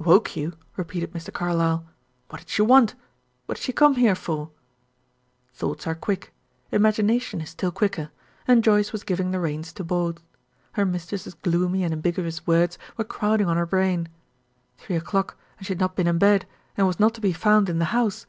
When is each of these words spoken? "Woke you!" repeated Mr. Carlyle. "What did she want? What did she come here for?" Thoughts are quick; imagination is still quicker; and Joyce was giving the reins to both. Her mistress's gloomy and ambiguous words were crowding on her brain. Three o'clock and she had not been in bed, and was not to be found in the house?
"Woke 0.00 0.34
you!" 0.36 0.52
repeated 0.74 1.12
Mr. 1.12 1.32
Carlyle. 1.32 1.86
"What 2.30 2.38
did 2.40 2.48
she 2.48 2.60
want? 2.62 2.96
What 3.44 3.54
did 3.54 3.62
she 3.62 3.72
come 3.72 3.94
here 3.94 4.16
for?" 4.16 4.50
Thoughts 5.54 5.86
are 5.86 5.94
quick; 5.94 6.32
imagination 6.72 7.40
is 7.40 7.50
still 7.50 7.70
quicker; 7.70 8.10
and 8.48 8.64
Joyce 8.64 8.90
was 8.90 9.04
giving 9.04 9.30
the 9.30 9.38
reins 9.38 9.72
to 9.74 9.84
both. 9.84 10.20
Her 10.72 10.84
mistress's 10.84 11.34
gloomy 11.34 11.84
and 11.84 11.92
ambiguous 11.94 12.44
words 12.48 12.78
were 12.96 13.04
crowding 13.04 13.46
on 13.46 13.56
her 13.56 13.64
brain. 13.64 14.08
Three 14.76 14.96
o'clock 14.96 15.36
and 15.58 15.66
she 15.68 15.70
had 15.70 15.78
not 15.78 15.94
been 15.94 16.08
in 16.08 16.18
bed, 16.18 16.46
and 16.76 16.88
was 16.88 16.98
not 16.98 17.14
to 17.14 17.20
be 17.20 17.32
found 17.32 17.68
in 17.68 17.78
the 17.78 17.84
house? 17.94 18.26